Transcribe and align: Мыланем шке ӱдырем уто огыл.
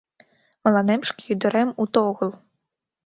Мыланем 0.63 1.01
шке 1.09 1.23
ӱдырем 1.33 1.69
уто 1.81 1.99
огыл. 2.09 2.31